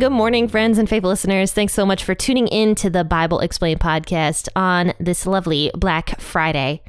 [0.00, 1.52] Good morning, friends and faithful listeners.
[1.52, 6.18] Thanks so much for tuning in to the Bible Explained podcast on this lovely Black
[6.18, 6.82] Friday.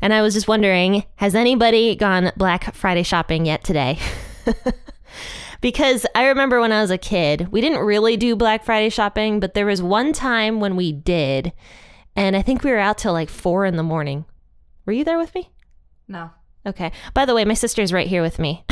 [0.00, 3.98] And I was just wondering has anybody gone Black Friday shopping yet today?
[5.60, 9.40] because I remember when I was a kid, we didn't really do Black Friday shopping,
[9.40, 11.52] but there was one time when we did.
[12.14, 14.24] And I think we were out till like four in the morning.
[14.86, 15.50] Were you there with me?
[16.06, 16.30] No.
[16.64, 16.92] Okay.
[17.12, 18.64] By the way, my sister's right here with me.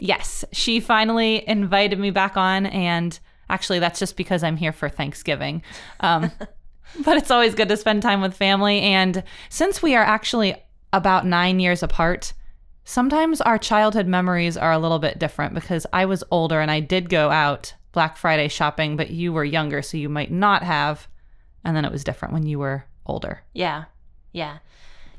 [0.00, 4.88] Yes, she finally invited me back on, and actually, that's just because I'm here for
[4.88, 5.62] Thanksgiving.
[6.00, 6.30] Um,
[7.04, 8.80] but it's always good to spend time with family.
[8.80, 10.54] And since we are actually
[10.92, 12.32] about nine years apart,
[12.84, 16.80] sometimes our childhood memories are a little bit different because I was older and I
[16.80, 21.08] did go out Black Friday shopping, but you were younger, so you might not have.
[21.64, 23.42] And then it was different when you were older.
[23.54, 23.84] Yeah.
[24.32, 24.58] Yeah.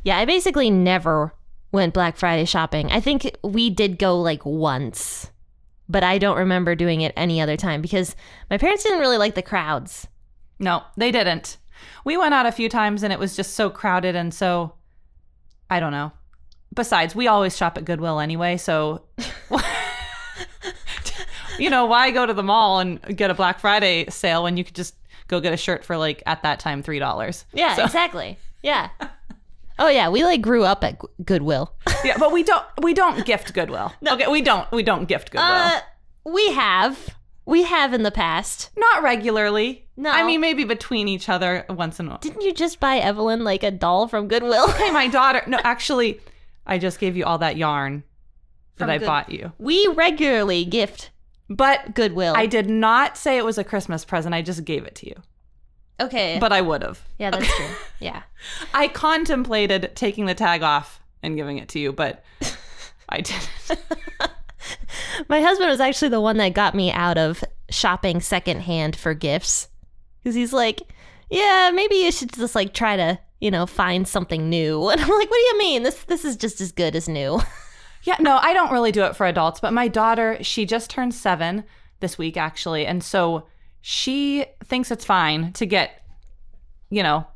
[0.03, 0.17] Yeah.
[0.17, 1.33] I basically never
[1.75, 2.91] went Black Friday shopping.
[2.91, 5.29] I think we did go like once,
[5.87, 8.15] but I don't remember doing it any other time because
[8.49, 10.07] my parents didn't really like the crowds.
[10.57, 11.57] No, they didn't.
[12.05, 14.73] We went out a few times and it was just so crowded and so
[15.69, 16.11] I don't know.
[16.73, 19.03] Besides, we always shop at Goodwill anyway, so
[21.59, 24.63] you know, why go to the mall and get a Black Friday sale when you
[24.63, 24.95] could just
[25.27, 27.43] go get a shirt for like at that time $3?
[27.53, 28.37] Yeah, So- exactly.
[28.63, 28.89] Yeah.
[29.77, 31.73] Oh yeah, we like grew up at Goodwill.
[32.05, 33.93] yeah, but we don't we don't gift Goodwill.
[34.07, 35.47] Okay, we don't we don't gift Goodwill.
[35.51, 35.79] Uh,
[36.25, 37.09] we have.
[37.47, 38.71] We have in the past.
[38.75, 39.87] Not regularly.
[39.97, 40.09] No.
[40.09, 42.17] I mean maybe between each other once in a while.
[42.19, 44.69] Didn't you just buy Evelyn like a doll from Goodwill?
[44.71, 45.41] Hey, my daughter.
[45.45, 46.19] No, actually,
[46.65, 48.03] I just gave you all that yarn
[48.77, 49.51] that From I Good- bought you.
[49.59, 51.11] we regularly gift
[51.49, 52.33] But Goodwill.
[52.35, 54.33] I did not say it was a Christmas present.
[54.33, 55.15] I just gave it to you.
[55.99, 56.37] Okay.
[56.39, 57.01] But I would have.
[57.17, 57.65] yeah, that's true.
[57.99, 58.23] Yeah.
[58.73, 62.23] I contemplated taking the tag off and giving it to you, but
[63.09, 63.49] I didn't.
[65.29, 69.69] My husband was actually the one that got me out of shopping secondhand for gifts.
[70.21, 70.81] Because he's like,
[71.29, 74.89] yeah, maybe you should just like try to, you know, find something new.
[74.89, 75.83] And I'm like, what do you mean?
[75.83, 77.39] This this is just as good as new.
[78.03, 81.15] Yeah, no, I don't really do it for adults, but my daughter, she just turned
[81.15, 81.63] seven
[82.01, 82.85] this week, actually.
[82.85, 83.47] And so
[83.87, 86.01] she thinks it's fine to get,
[86.89, 87.27] you know,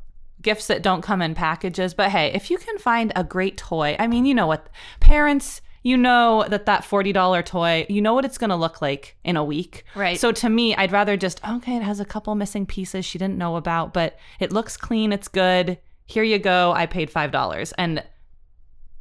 [0.42, 1.94] gifts that don't come in packages.
[1.94, 4.68] But hey, if you can find a great toy, I mean, you know what?
[4.98, 9.16] Parents, you know that that $40 toy, you know what it's going to look like
[9.22, 9.84] in a week.
[9.94, 10.18] Right.
[10.18, 13.38] So to me, I'd rather just, okay, it has a couple missing pieces she didn't
[13.38, 15.78] know about, but it looks clean, it's good.
[16.06, 16.72] Here you go.
[16.72, 17.72] I paid $5.
[17.78, 18.02] And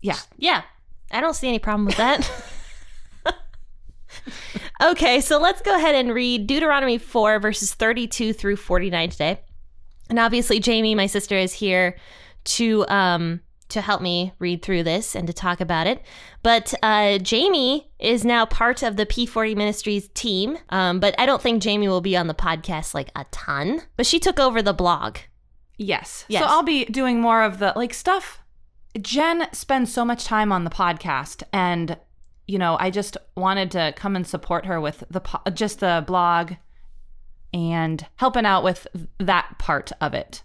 [0.04, 0.62] yeah, Yeah.
[1.10, 2.32] I don't see any problem with that.
[4.82, 9.42] okay, so let's go ahead and read Deuteronomy 4, verses 32 through 49 today.
[10.10, 11.98] And obviously, Jamie, my sister, is here
[12.46, 16.02] to um to help me read through this and to talk about it.
[16.44, 20.58] But uh, Jamie is now part of the P40 Ministries team.
[20.70, 23.84] Um, but I don't think Jamie will be on the podcast like a ton.
[23.96, 25.18] But she took over the blog.
[25.78, 26.26] Yes.
[26.28, 26.44] Yes.
[26.44, 28.42] So I'll be doing more of the like stuff.
[29.00, 31.96] Jen spends so much time on the podcast and
[32.50, 36.04] you know, I just wanted to come and support her with the po- just the
[36.08, 36.54] blog
[37.54, 38.88] and helping out with
[39.20, 40.42] that part of it.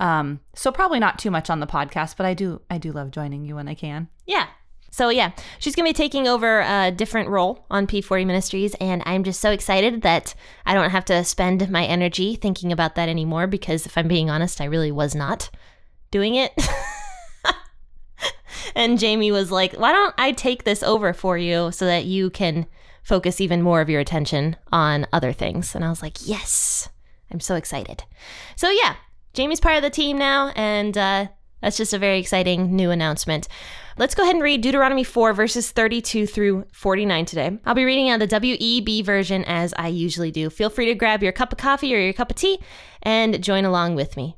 [0.00, 3.12] Um so probably not too much on the podcast, but I do I do love
[3.12, 4.08] joining you when I can.
[4.26, 4.48] Yeah.
[4.90, 9.22] So yeah, she's gonna be taking over a different role on P40 Ministries, and I'm
[9.22, 10.34] just so excited that
[10.66, 13.46] I don't have to spend my energy thinking about that anymore.
[13.46, 15.50] Because if I'm being honest, I really was not
[16.10, 16.52] doing it.
[18.74, 22.30] and Jamie was like, "Why don't I take this over for you so that you
[22.30, 22.66] can
[23.02, 26.88] focus even more of your attention on other things?" And I was like, "Yes,
[27.30, 28.04] I'm so excited."
[28.56, 28.96] So yeah,
[29.34, 31.26] Jamie's part of the team now, and uh,
[31.60, 33.48] that's just a very exciting new announcement.
[33.96, 37.58] Let's go ahead and read Deuteronomy 4, verses 32 through 49 today.
[37.64, 40.50] I'll be reading out the WEB version as I usually do.
[40.50, 42.58] Feel free to grab your cup of coffee or your cup of tea
[43.02, 44.36] and join along with me.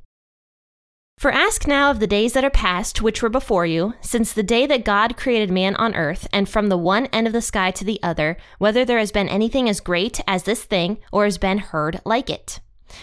[1.18, 4.42] For ask now of the days that are past, which were before you, since the
[4.42, 7.70] day that God created man on earth, and from the one end of the sky
[7.70, 11.38] to the other, whether there has been anything as great as this thing, or has
[11.38, 12.60] been heard like it.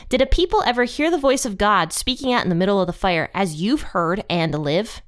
[0.09, 2.85] Did a people ever hear the voice of God speaking out in the middle of
[2.85, 5.01] the fire, as you've heard, and live?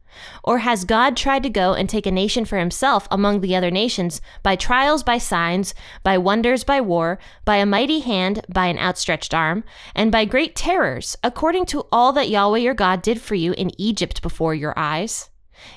[0.44, 3.72] Or has God tried to go and take a nation for himself among the other
[3.72, 5.74] nations by trials, by signs,
[6.04, 9.64] by wonders, by war, by a mighty hand, by an outstretched arm,
[9.94, 13.72] and by great terrors, according to all that Yahweh your God did for you in
[13.80, 15.30] Egypt before your eyes?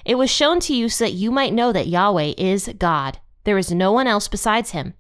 [0.05, 3.19] It was shown to you so that you might know that Yahweh is God.
[3.45, 4.95] There is no one else besides him.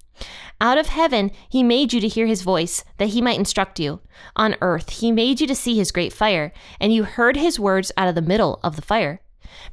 [0.60, 4.00] Out of heaven, he made you to hear his voice, that he might instruct you.
[4.34, 7.92] On earth, he made you to see his great fire, and you heard his words
[7.96, 9.20] out of the middle of the fire.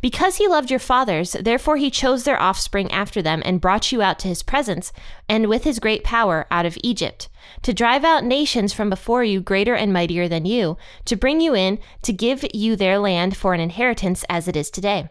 [0.01, 4.01] Because he loved your fathers, therefore he chose their offspring after them and brought you
[4.01, 4.91] out to his presence,
[5.27, 7.29] and with his great power out of Egypt,
[7.61, 11.55] to drive out nations from before you greater and mightier than you, to bring you
[11.55, 15.09] in, to give you their land for an inheritance as it is today.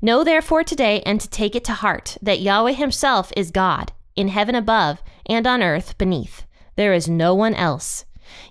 [0.00, 4.28] Know therefore today and to take it to heart that Yahweh himself is God, in
[4.28, 6.44] heaven above and on earth beneath.
[6.76, 8.04] There is no one else.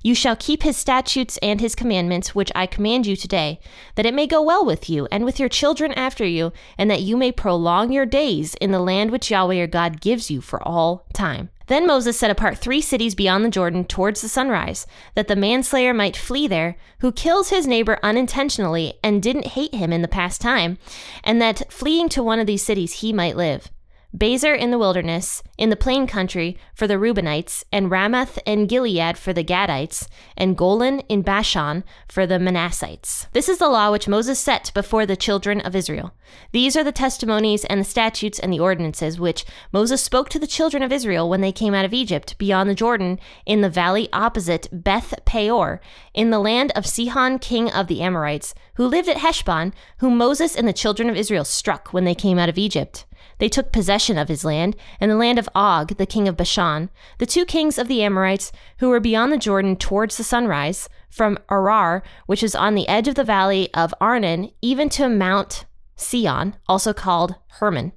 [0.03, 3.59] You shall keep his statutes and his commandments, which I command you today,
[3.95, 7.01] that it may go well with you and with your children after you, and that
[7.01, 10.61] you may prolong your days in the land which Yahweh your God gives you for
[10.67, 11.49] all time.
[11.67, 14.85] Then Moses set apart three cities beyond the Jordan towards the sunrise,
[15.15, 19.93] that the manslayer might flee there, who kills his neighbor unintentionally and didn't hate him
[19.93, 20.77] in the past time,
[21.23, 23.69] and that fleeing to one of these cities he might live.
[24.15, 29.17] Bezer in the wilderness, in the plain country for the Reubenites, and Ramoth and Gilead
[29.17, 33.27] for the Gadites, and Golan in Bashan for the Manassites.
[33.31, 36.13] This is the law which Moses set before the children of Israel.
[36.51, 40.47] These are the testimonies and the statutes and the ordinances which Moses spoke to the
[40.47, 44.09] children of Israel when they came out of Egypt, beyond the Jordan, in the valley
[44.11, 45.79] opposite Beth Peor,
[46.13, 50.53] in the land of Sihon king of the Amorites, who lived at Heshbon, whom Moses
[50.53, 53.05] and the children of Israel struck when they came out of Egypt.
[53.37, 56.89] They took possession of his land, and the land of Og, the king of Bashan,
[57.17, 61.37] the two kings of the Amorites, who were beyond the Jordan towards the sunrise, from
[61.49, 65.65] Aroer, which is on the edge of the valley of Arnon, even to Mount
[65.97, 67.91] Sion, also called Hermon,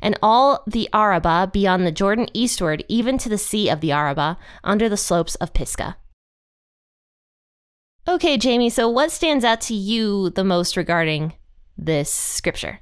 [0.00, 4.36] and all the Arabah beyond the Jordan eastward, even to the sea of the Arabah,
[4.64, 5.96] under the slopes of Pisgah.
[8.08, 11.34] Okay, Jamie, so what stands out to you the most regarding
[11.76, 12.80] this scripture?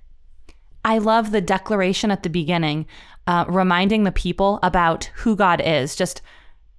[0.86, 2.86] I love the declaration at the beginning,
[3.26, 6.22] uh, reminding the people about who God is, just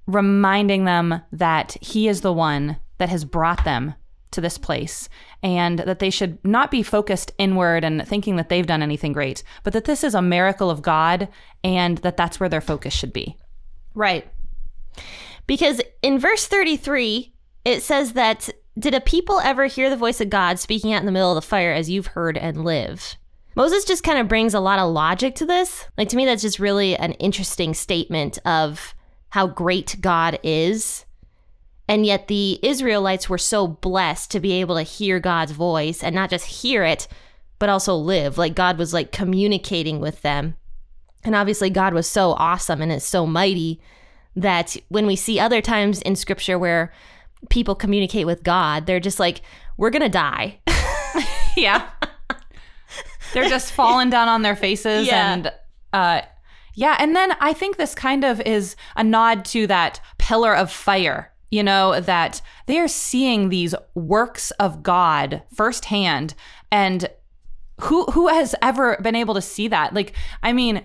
[0.08, 3.96] reminding them that He is the one that has brought them
[4.32, 5.10] to this place
[5.44, 9.44] and that they should not be focused inward and thinking that they've done anything great,
[9.64, 11.28] but that this is a miracle of God
[11.62, 13.36] and that that's where their focus should be.
[13.94, 14.26] Right.
[15.48, 17.34] Because in verse 33,
[17.66, 18.50] it says that
[18.80, 21.36] did a people ever hear the voice of God speaking out in the middle of
[21.36, 23.18] the fire as you've heard and live?
[23.58, 25.88] Moses just kind of brings a lot of logic to this.
[25.98, 28.94] Like, to me, that's just really an interesting statement of
[29.30, 31.06] how great God is.
[31.88, 36.14] And yet, the Israelites were so blessed to be able to hear God's voice and
[36.14, 37.08] not just hear it,
[37.58, 38.38] but also live.
[38.38, 40.56] Like, God was like communicating with them.
[41.24, 43.82] And obviously, God was so awesome and is so mighty
[44.36, 46.94] that when we see other times in scripture where
[47.50, 49.42] people communicate with God, they're just like,
[49.78, 50.60] we're going to die.
[51.58, 51.90] yeah.
[53.42, 55.34] They're just falling down on their faces Yeah.
[55.34, 55.52] and
[55.94, 56.22] uh
[56.74, 60.72] yeah, and then I think this kind of is a nod to that pillar of
[60.72, 66.36] fire, you know, that they are seeing these works of God firsthand
[66.72, 67.10] and
[67.82, 69.94] who who has ever been able to see that?
[69.94, 70.14] Like,
[70.44, 70.84] I mean,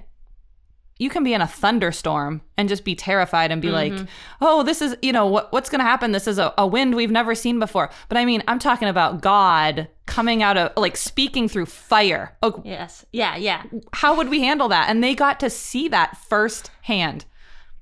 [1.02, 3.92] you can be in a thunderstorm and just be terrified and be like,
[4.40, 6.12] oh, this is, you know, what, what's going to happen?
[6.12, 7.90] This is a, a wind we've never seen before.
[8.08, 12.36] But I mean, I'm talking about God coming out of, like, speaking through fire.
[12.40, 13.04] Oh, yes.
[13.12, 13.64] Yeah, yeah.
[13.92, 14.88] how would we handle that?
[14.88, 17.24] And they got to see that firsthand.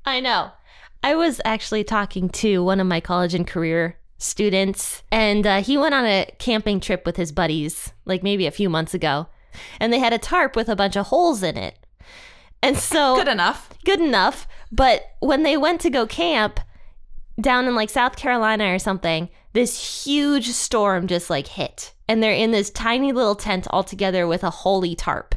[0.06, 0.52] I know.
[1.02, 5.76] I was actually talking to one of my college and career students, and uh, he
[5.76, 9.26] went on a camping trip with his buddies, like maybe a few months ago.
[9.78, 11.76] And they had a tarp with a bunch of holes in it.
[12.62, 13.70] And so, Good enough.
[13.84, 14.46] good enough.
[14.70, 16.60] But when they went to go camp
[17.40, 21.92] down in like South Carolina or something, this huge storm just like hit.
[22.08, 25.34] And they're in this tiny little tent all together with a holy tarp.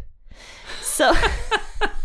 [0.81, 1.13] So,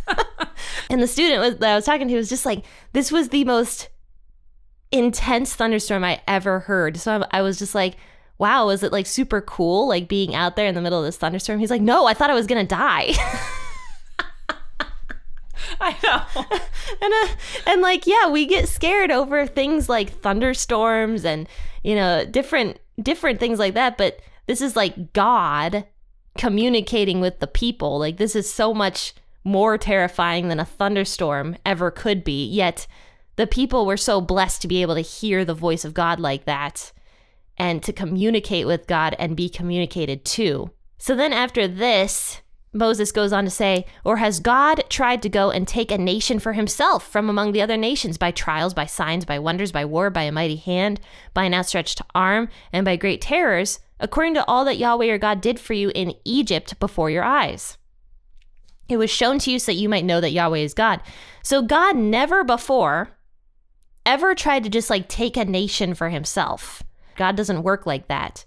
[0.91, 3.45] and the student was, that I was talking to was just like, this was the
[3.45, 3.89] most
[4.93, 6.97] intense thunderstorm I ever heard.
[6.97, 7.97] So I, I was just like,
[8.39, 11.17] wow, was it like super cool, like being out there in the middle of this
[11.17, 11.59] thunderstorm?
[11.59, 13.13] He's like, no, I thought I was going to die.
[15.81, 16.43] I know.
[17.03, 17.35] and uh,
[17.67, 21.49] and like yeah we get scared over things like thunderstorms and
[21.83, 25.85] you know different different things like that but this is like god
[26.37, 31.91] communicating with the people like this is so much more terrifying than a thunderstorm ever
[31.91, 32.87] could be yet
[33.37, 36.45] the people were so blessed to be able to hear the voice of god like
[36.45, 36.93] that
[37.57, 42.41] and to communicate with god and be communicated to so then after this
[42.73, 46.39] Moses goes on to say, Or has God tried to go and take a nation
[46.39, 50.11] for himself from among the other nations by trials, by signs, by wonders, by war,
[50.11, 51.01] by a mighty hand,
[51.33, 55.41] by an outstretched arm, and by great terrors, according to all that Yahweh your God
[55.41, 57.79] did for you in Egypt before your eyes?
[58.89, 61.01] It was shown to you so that you might know that Yahweh is God.
[61.43, 63.11] So God never before
[64.07, 66.83] ever tried to just like take a nation for himself.
[67.17, 68.47] God doesn't work like that.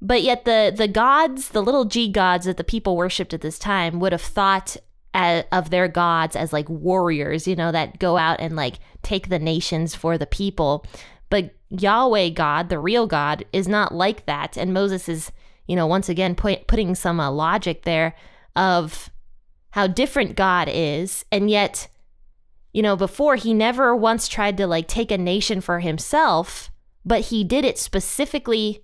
[0.00, 3.58] But yet the the gods, the little g gods that the people worshipped at this
[3.58, 4.76] time would have thought
[5.14, 9.28] as, of their gods as like warriors, you know, that go out and like take
[9.28, 10.86] the nations for the people.
[11.30, 14.56] But Yahweh God, the real God, is not like that.
[14.56, 15.32] And Moses is,
[15.66, 18.14] you know, once again put, putting some uh, logic there
[18.56, 19.10] of
[19.70, 21.88] how different God is, and yet,
[22.72, 26.70] you know, before he never once tried to like take a nation for himself,
[27.04, 28.82] but he did it specifically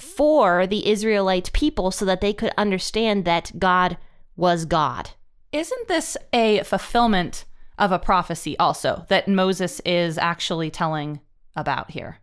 [0.00, 3.96] for the Israelite people so that they could understand that God
[4.36, 5.10] was God.
[5.52, 7.44] Isn't this a fulfillment
[7.78, 11.20] of a prophecy also that Moses is actually telling
[11.56, 12.18] about here?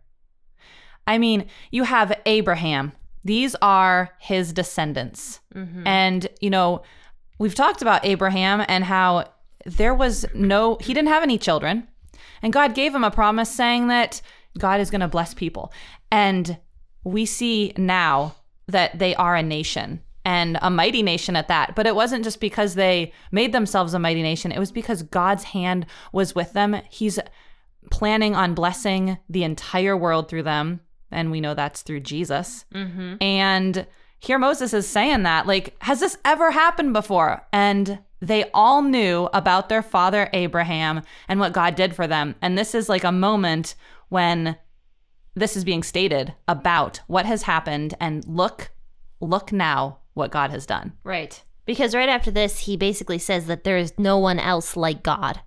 [1.06, 2.92] I mean, you have Abraham.
[3.24, 5.40] These are his descendants.
[5.54, 5.86] Mm-hmm.
[5.86, 6.82] And, you know,
[7.38, 9.30] we've talked about Abraham and how
[9.64, 11.88] there was no, he didn't have any children.
[12.42, 14.20] And God gave him a promise saying that
[14.58, 15.72] God is going to bless people.
[16.10, 16.58] And
[17.08, 18.34] we see now
[18.66, 21.74] that they are a nation and a mighty nation at that.
[21.74, 25.44] But it wasn't just because they made themselves a mighty nation, it was because God's
[25.44, 26.76] hand was with them.
[26.90, 27.18] He's
[27.90, 30.80] planning on blessing the entire world through them.
[31.10, 32.66] And we know that's through Jesus.
[32.74, 33.14] Mm-hmm.
[33.22, 33.86] And
[34.18, 37.46] here Moses is saying that, like, has this ever happened before?
[37.50, 42.34] And they all knew about their father Abraham and what God did for them.
[42.42, 43.74] And this is like a moment
[44.10, 44.58] when
[45.38, 48.70] this is being stated about what has happened and look
[49.20, 50.92] look now what God has done.
[51.02, 51.42] Right.
[51.64, 55.40] Because right after this he basically says that there is no one else like God.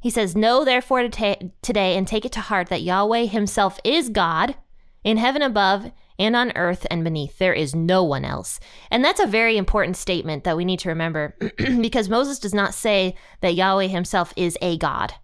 [0.00, 3.78] He says, Know therefore to ta- today and take it to heart that Yahweh himself
[3.84, 4.54] is God
[5.02, 7.38] in heaven above and on earth and beneath.
[7.38, 8.60] There is no one else.
[8.90, 12.74] And that's a very important statement that we need to remember because Moses does not
[12.74, 15.14] say that Yahweh himself is a God.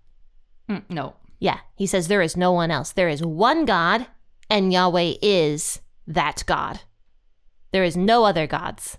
[0.68, 1.14] Mm, no.
[1.40, 2.92] Yeah, he says there is no one else.
[2.92, 4.06] There is one God,
[4.48, 6.80] and Yahweh is that God.
[7.72, 8.98] There is no other gods.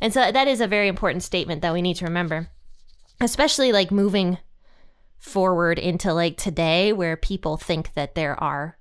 [0.00, 2.48] And so that is a very important statement that we need to remember,
[3.20, 4.38] especially like moving
[5.18, 8.78] forward into like today where people think that there are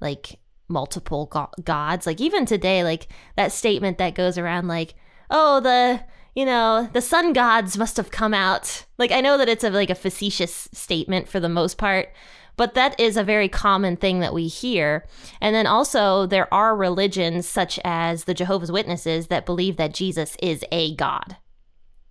[0.00, 2.06] like multiple go- gods.
[2.06, 4.94] Like even today, like that statement that goes around like,
[5.30, 6.00] oh, the
[6.34, 8.84] you know, the sun gods must have come out.
[8.98, 12.10] Like I know that it's a like a facetious statement for the most part,
[12.56, 15.06] but that is a very common thing that we hear.
[15.40, 20.36] And then also there are religions such as the Jehovah's Witnesses that believe that Jesus
[20.42, 21.36] is a god.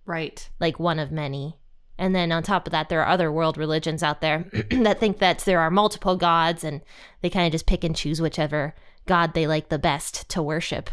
[0.06, 0.48] Right.
[0.58, 1.58] Like one of many.
[1.98, 5.18] And then on top of that, there are other world religions out there that think
[5.18, 6.80] that there are multiple gods and
[7.20, 8.74] they kind of just pick and choose whichever
[9.06, 10.90] god they like the best to worship.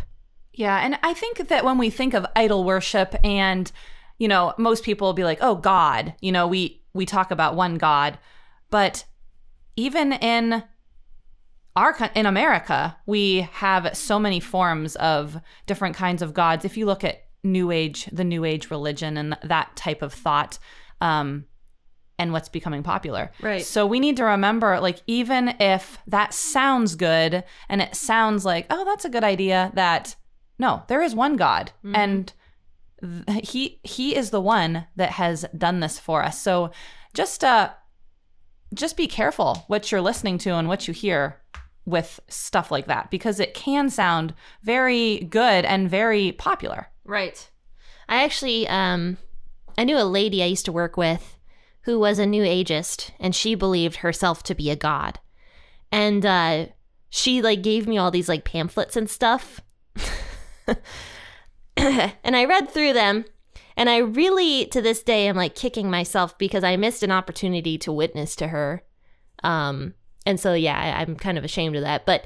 [0.58, 3.72] Yeah, and I think that when we think of idol worship and
[4.18, 7.56] you know, most people will be like, "Oh, God." You know, we we talk about
[7.56, 8.18] one God,
[8.70, 9.04] but
[9.76, 10.64] even in
[11.76, 16.64] our in America, we have so many forms of different kinds of gods.
[16.64, 20.58] If you look at New Age, the New Age religion, and that type of thought,
[21.02, 21.46] um,
[22.18, 23.32] and what's becoming popular.
[23.42, 23.64] Right.
[23.64, 28.66] So we need to remember, like, even if that sounds good and it sounds like,
[28.70, 30.16] oh, that's a good idea, that
[30.58, 31.96] no, there is one God, mm-hmm.
[31.96, 32.34] and
[33.02, 36.40] th- he he is the one that has done this for us.
[36.40, 36.72] So
[37.14, 37.72] just uh
[38.74, 41.42] just be careful what you're listening to and what you hear
[41.86, 44.34] with stuff like that because it can sound
[44.64, 46.88] very good and very popular.
[47.04, 47.50] Right.
[48.10, 49.18] I actually um
[49.78, 51.38] I knew a lady I used to work with
[51.82, 55.20] who was a new ageist and she believed herself to be a god.
[55.92, 56.68] And uh
[57.10, 59.62] she like gave me all these like pamphlets and stuff
[61.78, 63.26] and I read through them,
[63.78, 67.78] and I really, to this day, am like kicking myself because I missed an opportunity
[67.80, 68.84] to witness to her.
[69.44, 69.94] Um,
[70.26, 72.06] and so, yeah, I, am kind of ashamed of that.
[72.06, 72.26] But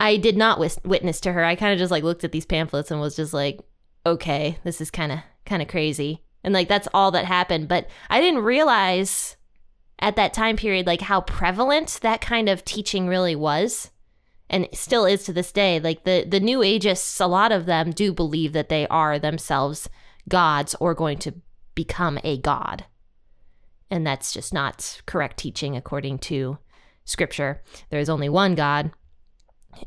[0.00, 1.44] I did not wis- witness to her.
[1.44, 3.60] I kind of just like looked at these pamphlets and was just like,
[4.06, 6.22] okay, this is kind of kind of crazy.
[6.44, 7.68] And like that's all that happened.
[7.68, 9.36] But I didn't realize
[9.98, 13.90] at that time period like how prevalent that kind of teaching really was
[14.50, 17.90] and still is to this day like the the new ageists a lot of them
[17.90, 19.88] do believe that they are themselves
[20.28, 21.34] gods or going to
[21.74, 22.84] become a god
[23.90, 26.58] and that's just not correct teaching according to
[27.04, 28.90] scripture there's only one god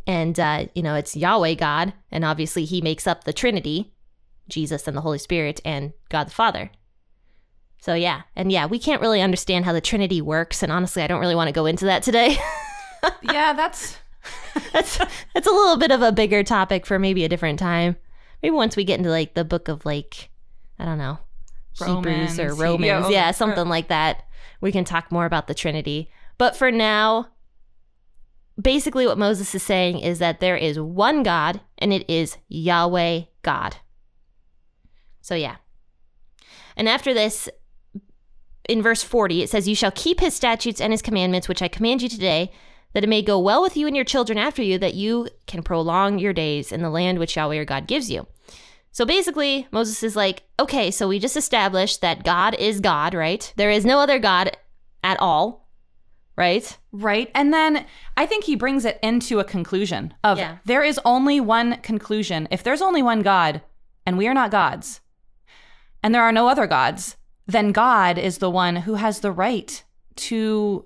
[0.08, 3.92] and uh, you know it's yahweh god and obviously he makes up the trinity
[4.52, 6.70] Jesus and the Holy Spirit and God the Father.
[7.80, 11.08] So yeah, and yeah, we can't really understand how the Trinity works, and honestly, I
[11.08, 12.38] don't really want to go into that today.
[13.24, 13.98] yeah, that's
[14.74, 17.96] that's that's a little bit of a bigger topic for maybe a different time.
[18.42, 20.30] Maybe once we get into like the book of like
[20.80, 21.20] I don't know
[21.84, 24.24] Hebrews or Romans, Romans, yeah, something like that.
[24.60, 26.12] We can talk more about the Trinity.
[26.38, 27.30] But for now,
[28.60, 33.22] basically what Moses is saying is that there is one God and it is Yahweh
[33.42, 33.78] God.
[35.22, 35.58] So yeah.
[36.76, 37.50] And after this,
[38.68, 41.68] in verse 40, it says, You shall keep his statutes and his commandments, which I
[41.68, 42.52] command you today,
[42.94, 45.64] that it may go well with you and your children after you, that you can
[45.64, 48.28] prolong your days in the land which Yahweh your God gives you.
[48.92, 53.54] So basically, Moses is like, okay, so we just established that God is God, right?
[53.56, 54.58] There is no other God
[55.04, 55.70] at all,
[56.36, 56.78] right?
[56.92, 57.32] right.
[57.34, 57.86] And then
[58.18, 60.58] I think he brings it into a conclusion of Yeah.
[60.66, 62.48] there is only one conclusion.
[62.52, 63.62] If there's only one God
[64.06, 65.00] and we are not gods,
[66.04, 67.16] and there are no other gods,
[67.48, 69.84] then God is the one who has the right
[70.18, 70.86] to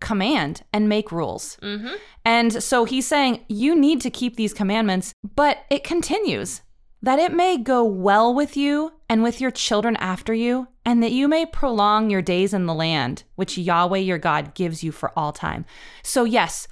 [0.00, 1.56] command and make rules.
[1.62, 1.94] Mm-hmm.
[2.24, 6.62] And so he's saying, you need to keep these commandments, but it continues
[7.02, 11.12] that it may go well with you and with your children after you, and that
[11.12, 15.12] you may prolong your days in the land which Yahweh your God gives you for
[15.16, 15.64] all time.
[16.02, 16.66] So, yes,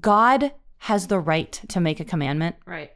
[0.00, 2.56] God has the right to make a commandment.
[2.64, 2.90] Right.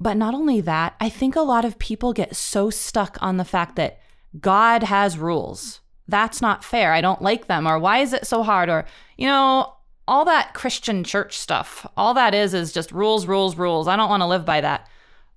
[0.00, 3.44] But not only that, I think a lot of people get so stuck on the
[3.44, 4.00] fact that
[4.40, 5.80] God has rules.
[6.08, 6.92] That's not fair.
[6.92, 7.66] I don't like them.
[7.66, 8.68] Or why is it so hard?
[8.68, 8.86] Or,
[9.16, 9.74] you know,
[10.06, 13.86] all that Christian church stuff, all that is is just rules, rules, rules.
[13.86, 14.88] I don't want to live by that.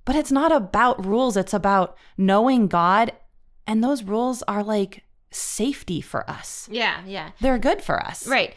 [0.06, 3.12] But it's not about rules, it's about knowing God.
[3.68, 7.32] And those rules are like safety for us, Yeah, yeah.
[7.40, 8.28] they're good for us.
[8.28, 8.56] Right.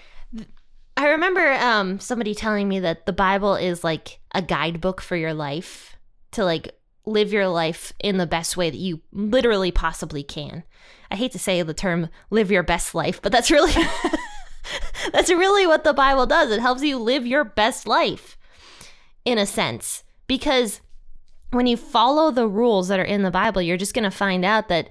[0.97, 5.35] I remember um, somebody telling me that the Bible is like a guidebook for your
[5.35, 5.97] life
[6.33, 10.63] to like live your life in the best way that you literally possibly can.
[11.15, 13.73] I hate to say the term live your best life, but that's really
[15.13, 16.51] that's really what the Bible does.
[16.51, 18.37] It helps you live your best life
[19.25, 20.81] in a sense because
[21.53, 24.45] when you follow the rules that are in the Bible, you're just going to find
[24.45, 24.91] out that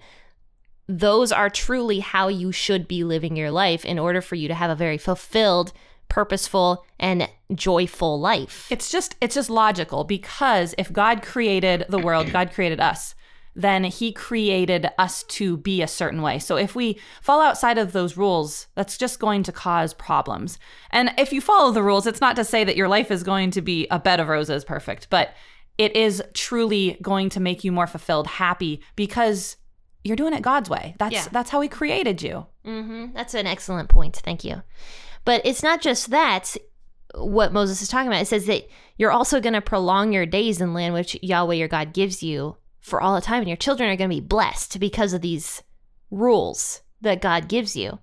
[0.88, 4.56] those are truly how you should be living your life in order for you to
[4.56, 5.74] have a very fulfilled,
[6.08, 8.66] purposeful, and joyful life.
[8.70, 13.14] It's just it's just logical because if God created the world, God created us,
[13.56, 16.40] then he created us to be a certain way.
[16.40, 20.58] So if we fall outside of those rules, that's just going to cause problems.
[20.92, 23.52] And if you follow the rules, it's not to say that your life is going
[23.52, 25.34] to be a bed of roses perfect, but
[25.78, 29.58] it is truly going to make you more fulfilled, happy because
[30.04, 30.96] you're doing it God's way.
[31.00, 31.28] That's Yeah.
[31.32, 32.46] that's how he created you.
[32.66, 33.14] Mm-hmm.
[33.14, 34.18] That's an excellent point.
[34.18, 34.62] Thank you.
[35.26, 36.56] But it's not just that.
[37.16, 40.60] What Moses is talking about, it says that you're also going to prolong your days
[40.60, 43.90] in land which Yahweh your God gives you for all the time, and your children
[43.90, 45.64] are going to be blessed because of these
[46.12, 47.98] rules that God gives you.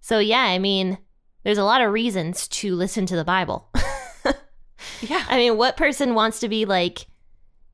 [0.00, 0.98] So yeah, I mean,
[1.42, 3.68] there's a lot of reasons to listen to the Bible.
[5.00, 5.24] Yeah.
[5.28, 7.06] I mean, what person wants to be like,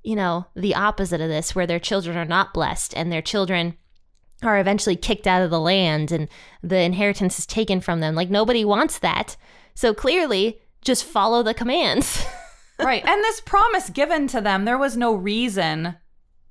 [0.03, 3.77] you know, the opposite of this, where their children are not blessed and their children
[4.43, 6.29] are eventually kicked out of the land and
[6.63, 8.15] the inheritance is taken from them?
[8.15, 9.37] Like, nobody wants that.
[9.75, 12.25] So clearly, just follow the commands.
[12.79, 13.05] right.
[13.07, 15.97] And this promise given to them, there was no reason,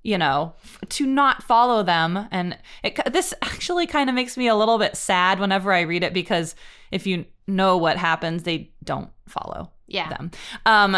[0.03, 0.53] you know,
[0.89, 2.27] to not follow them.
[2.31, 6.03] And it, this actually kind of makes me a little bit sad whenever I read
[6.03, 6.55] it because
[6.91, 10.09] if you know what happens, they don't follow yeah.
[10.09, 10.31] them.
[10.65, 10.97] Um,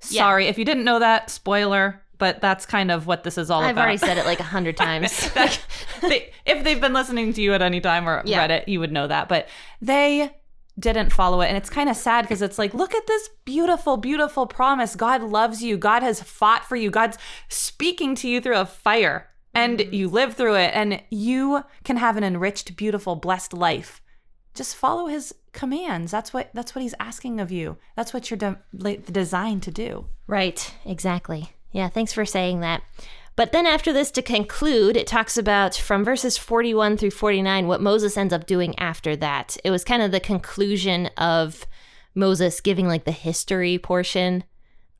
[0.00, 1.30] sorry if you didn't know that.
[1.30, 2.02] Spoiler.
[2.18, 3.70] But that's kind of what this is all about.
[3.70, 5.32] I've already said it like a hundred times.
[5.32, 5.58] That-
[6.02, 8.40] they, if they've been listening to you at any time or Yeah.
[8.40, 9.26] read it, you would know that.
[9.26, 9.48] But
[9.80, 10.30] they
[10.80, 11.48] didn't follow it.
[11.48, 14.96] And it's kind of sad because it's like, look at this beautiful, beautiful promise.
[14.96, 15.76] God loves you.
[15.76, 16.90] God has fought for you.
[16.90, 19.92] God's speaking to you through a fire and mm.
[19.92, 24.00] you live through it and you can have an enriched, beautiful, blessed life.
[24.54, 26.10] Just follow his commands.
[26.10, 27.76] That's what that's what he's asking of you.
[27.96, 30.06] That's what you're de- designed to do.
[30.26, 31.50] Right, exactly.
[31.70, 32.82] Yeah, thanks for saying that.
[33.36, 37.80] But then after this, to conclude, it talks about from verses 41 through 49 what
[37.80, 39.56] Moses ends up doing after that.
[39.64, 41.66] It was kind of the conclusion of
[42.14, 44.44] Moses giving like the history portion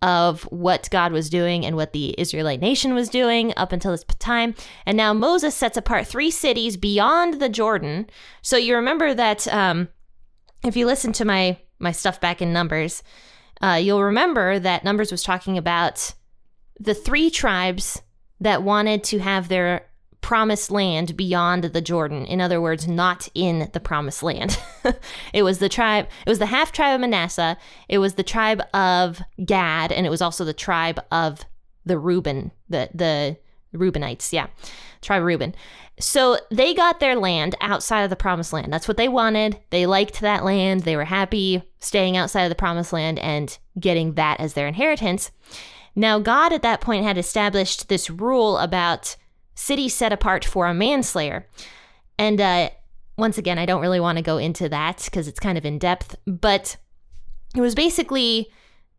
[0.03, 4.05] of what God was doing and what the Israelite nation was doing up until this
[4.19, 4.55] time.
[4.87, 8.09] And now Moses sets apart three cities beyond the Jordan.
[8.40, 9.88] So you remember that um,
[10.64, 13.03] if you listen to my my stuff back in Numbers,
[13.62, 16.14] uh, you'll remember that Numbers was talking about
[16.79, 18.03] the three tribes
[18.40, 19.87] that wanted to have their
[20.20, 22.26] promised land beyond the Jordan.
[22.26, 24.59] In other words, not in the promised land.
[25.33, 27.57] it was the tribe, it was the half tribe of Manasseh,
[27.88, 31.44] it was the tribe of Gad, and it was also the tribe of
[31.87, 33.37] the Reuben the the
[33.74, 34.48] Reubenites, yeah,
[35.00, 35.55] tribe Reuben.
[36.00, 38.72] So they got their land outside of the promised land.
[38.72, 39.61] That's what they wanted.
[39.70, 40.83] They liked that land.
[40.83, 45.31] They were happy staying outside of the promised land and getting that as their inheritance.
[45.94, 49.16] Now, God at that point had established this rule about
[49.55, 51.46] cities set apart for a manslayer.
[52.18, 52.70] And uh,
[53.16, 55.79] once again, I don't really want to go into that because it's kind of in
[55.79, 56.76] depth, but
[57.57, 58.50] it was basically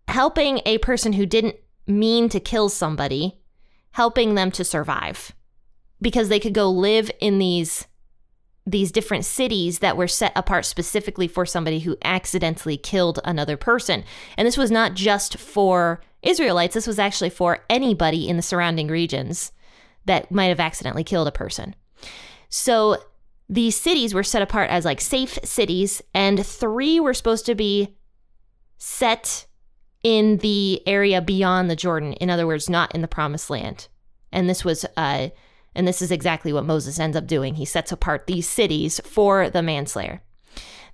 [0.08, 1.56] helping a person who didn't
[1.88, 3.42] mean to kill somebody,
[3.92, 5.32] helping them to survive
[6.02, 7.88] because they could go live in these
[8.66, 14.04] these different cities that were set apart specifically for somebody who accidentally killed another person.
[14.38, 18.88] And this was not just for Israelites, this was actually for anybody in the surrounding
[18.88, 19.52] regions
[20.06, 21.76] that might have accidentally killed a person.
[22.50, 22.98] So
[23.50, 27.98] these cities were set apart as like safe cities, and three were supposed to be
[28.78, 29.46] set
[30.04, 32.14] in the area beyond the Jordan.
[32.14, 33.88] In other words, not in the promised land.
[34.32, 35.30] And this was uh,
[35.76, 37.56] and this is exactly what Moses ends up doing.
[37.56, 40.22] He sets apart these cities for the manslayer.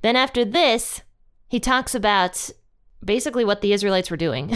[0.01, 1.01] Then, after this,
[1.47, 2.49] he talks about
[3.03, 4.55] basically what the Israelites were doing.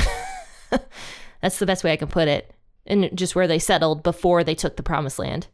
[1.41, 2.53] That's the best way I can put it.
[2.85, 5.47] And just where they settled before they took the promised land.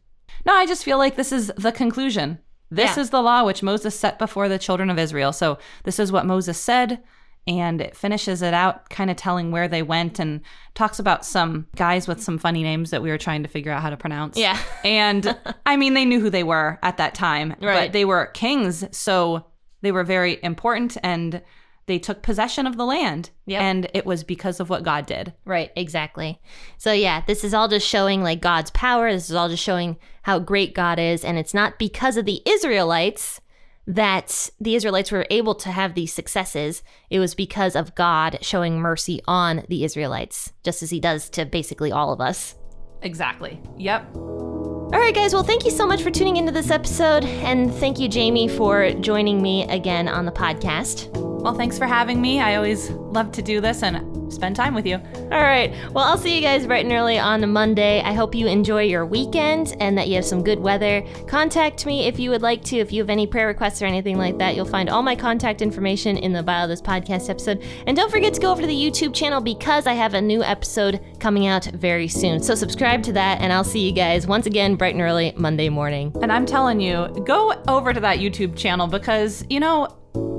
[0.46, 2.38] No, I just feel like this is the conclusion.
[2.70, 3.02] This Yeah.
[3.02, 5.32] is the law which Moses set before the children of Israel.
[5.32, 7.02] So this is what Moses said,
[7.48, 10.42] and it finishes it out, kind of telling where they went and
[10.74, 13.82] talks about some guys with some funny names that we were trying to figure out
[13.82, 14.36] how to pronounce.
[14.36, 14.58] Yeah.
[14.84, 17.86] and I mean, they knew who they were at that time, Right.
[17.86, 19.46] but they were kings, so
[19.80, 21.42] they were very important and
[21.86, 23.30] they took possession of the land.
[23.46, 23.62] Yep.
[23.62, 25.32] And it was because of what God did.
[25.46, 26.38] Right, exactly.
[26.76, 29.10] So yeah, this is all just showing like God's power.
[29.10, 32.42] This is all just showing how great God is and it's not because of the
[32.46, 33.40] Israelites
[33.88, 36.82] that the Israelites were able to have these successes.
[37.08, 41.46] It was because of God showing mercy on the Israelites, just as he does to
[41.46, 42.54] basically all of us.
[43.00, 43.60] Exactly.
[43.78, 44.14] Yep.
[44.14, 45.32] All right, guys.
[45.32, 47.24] Well, thank you so much for tuning into this episode.
[47.24, 51.37] And thank you, Jamie, for joining me again on the podcast.
[51.40, 52.40] Well, thanks for having me.
[52.40, 54.96] I always love to do this and spend time with you.
[54.96, 55.72] All right.
[55.92, 58.02] Well, I'll see you guys bright and early on Monday.
[58.02, 61.06] I hope you enjoy your weekend and that you have some good weather.
[61.26, 62.76] Contact me if you would like to.
[62.76, 65.62] If you have any prayer requests or anything like that, you'll find all my contact
[65.62, 67.62] information in the bio of this podcast episode.
[67.86, 70.42] And don't forget to go over to the YouTube channel because I have a new
[70.42, 72.42] episode coming out very soon.
[72.42, 75.68] So subscribe to that, and I'll see you guys once again bright and early Monday
[75.68, 76.12] morning.
[76.20, 79.88] And I'm telling you, go over to that YouTube channel because, you know,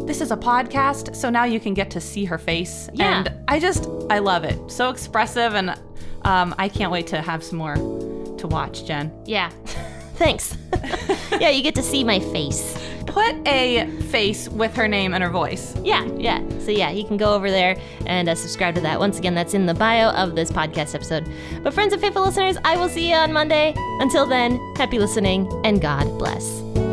[0.10, 2.90] this is a podcast, so now you can get to see her face.
[2.94, 3.20] Yeah.
[3.20, 4.60] And I just, I love it.
[4.72, 5.80] So expressive, and
[6.24, 9.12] um, I can't wait to have some more to watch, Jen.
[9.26, 9.52] Yeah.
[10.16, 10.58] Thanks.
[11.40, 12.76] yeah, you get to see my face.
[13.06, 15.76] Put a face with her name and her voice.
[15.84, 16.44] Yeah, yeah.
[16.58, 19.00] So yeah, you can go over there and uh, subscribe to that.
[19.00, 21.32] Once again, that's in the bio of this podcast episode.
[21.62, 23.76] But friends and faithful listeners, I will see you on Monday.
[24.00, 26.89] Until then, happy listening and God bless.